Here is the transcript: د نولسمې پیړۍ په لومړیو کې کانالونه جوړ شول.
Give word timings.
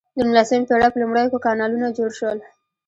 د 0.15 0.19
نولسمې 0.27 0.67
پیړۍ 0.69 0.89
په 0.91 0.99
لومړیو 1.01 1.31
کې 1.31 1.39
کانالونه 1.45 1.87
جوړ 1.97 2.11
شول. 2.19 2.37